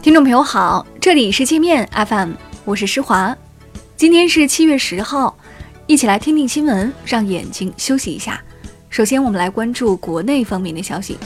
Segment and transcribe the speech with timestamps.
[0.00, 2.30] 听众朋友好，这里是界面 FM，
[2.64, 3.36] 我是施华。
[3.96, 5.36] 今天是七月十号，
[5.88, 8.40] 一起来听听新闻，让眼睛休息一下。
[8.88, 11.18] 首先，我们来关注国内方面的消息。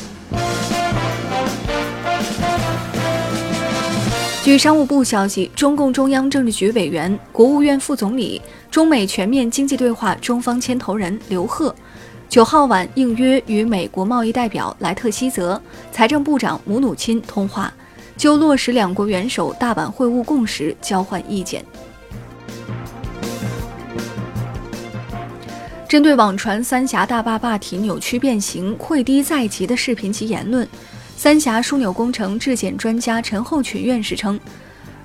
[4.42, 11.74] 据商务部消息，中共中央政治局委员、国务院副总理、中美全面经济对话中方牵头人刘鹤，
[12.26, 15.60] 九号晚应约与美国贸易代表莱特希泽、
[15.92, 17.70] 财政部长姆努钦通话。
[18.22, 21.60] 就落实两国元首大阪会晤共识交换意见。
[25.88, 30.64] 针对网传三峡大坝坝体扭曲变形、溃堤在即的视频及言论，
[31.16, 34.38] 三峡枢纽工程质检专家陈厚群院士称，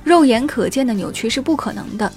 [0.03, 2.13] 肉眼可见的扭曲是不可能的。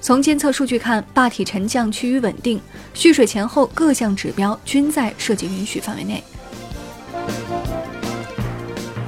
[0.00, 2.58] 从监测数据看，坝体沉降趋于稳定，
[2.94, 6.24] 蓄水前后各项指标均在设计允许范围内。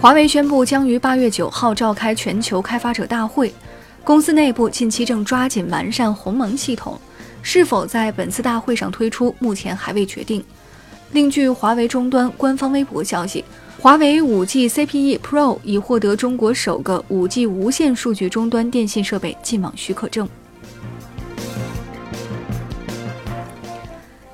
[0.00, 3.52] 华为宣布将于八月九号召开全球开发者大会，
[4.02, 6.98] 公司内部近期正抓紧完善鸿蒙系统，
[7.42, 10.42] 是否在本次大会上推出，目前还未决定。
[11.12, 13.44] 另据华为终端官方微博消息，
[13.78, 20.26] 华为五 G CPE Pro 已获得中国首个五 G 无线数据终端电信设备进网许可证。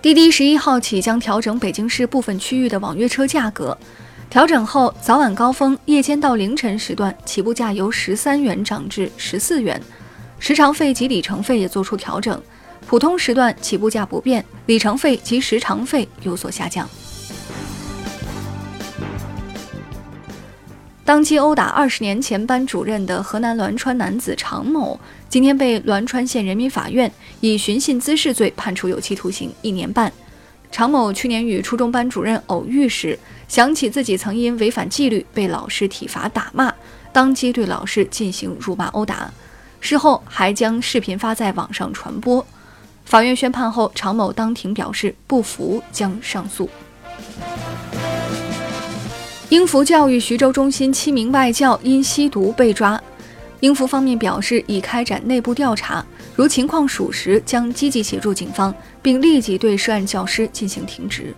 [0.01, 3.77] 滴滴十一号起将调整北京市部分区域的网约车价格。
[4.37, 9.81] 调整后，早晚高峰、夜间到凌晨时段起步价由十三元涨至十四元，
[10.39, 12.39] 时长费及里程费也做出调整，
[12.87, 16.87] 普通时段起步价不变，里程费及时长费有所下降。
[21.03, 25.01] 当街殴打二十年前班主任的河南栾川男子常某，
[25.31, 30.13] 今天被栾川县人民法院以寻衅滋事罪判处有期徒刑一年半。
[30.71, 36.73] 常某去年与初中班主任偶遇时，想起自己曾因违反纪律被老师体罚打骂，
[37.13, 39.31] 当即对老师进行辱骂殴打，
[39.81, 42.45] 事后还将视频发在网上传播。
[43.05, 46.69] 法院宣判后，常某当庭表示不服，将上诉。
[49.49, 53.01] 英孚教育徐州中心七名外教因吸毒被抓，
[53.61, 56.05] 英孚方面表示已开展内部调查，
[56.37, 61.35] 如情况属实，将积极协助警方，并立即对涉案教师进行停职。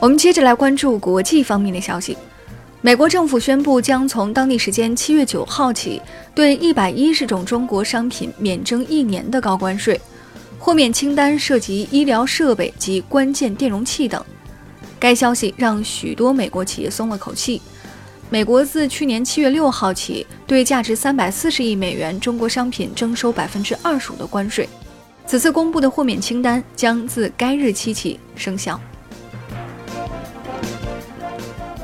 [0.00, 2.16] 我们接着来关注国际方面的消息。
[2.80, 6.00] 美国政府宣布，将从当地时间七月九号起，
[6.34, 10.00] 对一百一十种中国商品免征一年的高关税。
[10.58, 14.22] 豁免清单涉及医疗设备及关键电容器等。
[15.00, 17.60] 该消息让许多美国企业松了口气。
[18.34, 24.68] 美国自去年七月六号起，对价值三百四十亿美元中国商品征收百分之二十五的关税。
[25.24, 28.80] 此次公布的豁免清单将自该日期起生效。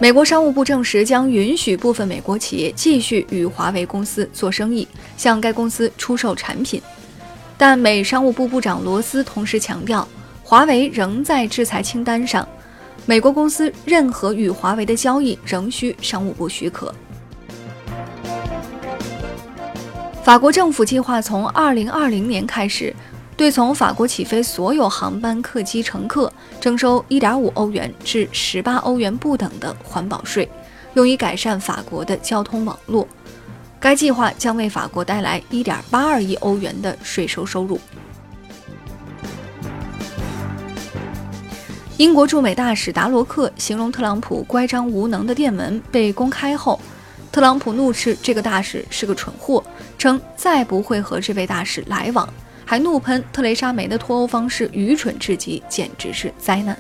[0.01, 6.83] 美国商务部证实，将允许部分美国企业继续与华为公司做生意，向该公司出售产品。
[7.57, 10.09] 但美商务部部长罗斯同时强调，
[10.43, 12.45] 华为仍在制裁清单上，
[13.07, 16.95] 美国公司任何与华为的交易仍需商务部许可。
[20.23, 22.95] 法国政府计划从2020年开始。
[23.37, 30.47] 对从法国起飞所有航班客机乘客征收1.5欧元至18欧元不等的环保税，
[30.93, 33.09] 用以改善法国的交通网络。
[33.81, 37.81] 该计划将为法国带来1.82亿欧元的税收收入。
[42.01, 46.81] 英国驻美大使达罗克形容特朗普乖张无能的电文被公开后，
[47.31, 49.63] 特朗普怒斥这个大使是个蠢货，
[49.99, 52.27] 称再不会和这位大使来往。
[52.65, 56.75] 还怒喷特蕾莎梅的脱欧方式愚蠢至极，简直是灾难。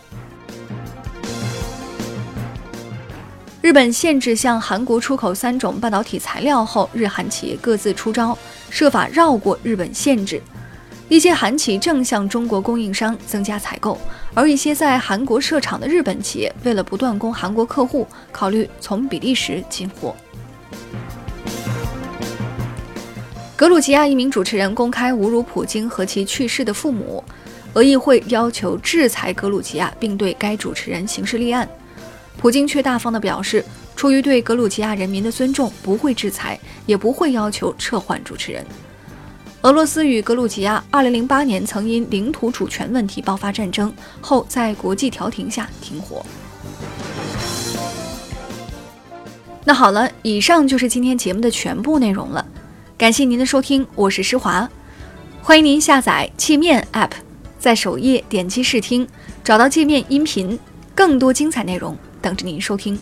[3.60, 8.38] 日本限制向韩国出口三种半导体材料后，日韩企业各自出招，
[8.70, 10.40] 设法绕过日本限制。
[11.10, 14.00] 一些韩企正向中国供应商增加采购，
[14.34, 20.14] 而一些在韩国设厂的日本企业为了不断供韩国客户，考虑从比利时进货。
[23.56, 27.22] 格鲁吉亚一名主持人公开侮辱普京和其去世的父母，
[27.74, 31.68] 俄议会要求制裁格鲁吉亚，并对该主持人刑事立案。
[32.38, 33.62] 普京却大方地表示，
[33.94, 38.64] 出于对格鲁吉亚人民的尊重，不会制裁，也不会要求撤换主持人。
[39.62, 43.92] 俄罗斯与格鲁吉亚2008年曾因领土主权问题爆发战争，
[44.22, 46.24] 后在国际调停下停火。
[49.62, 52.46] 那好了，以上就是今天节目的全部内容了。
[52.96, 54.66] 感谢您的收听，我是施华，
[55.42, 57.10] 欢迎您下载界面 App，
[57.58, 59.06] 在首页点击试听，
[59.44, 60.58] 找到界面音频，
[60.94, 62.98] 更多精彩内容等着您收听。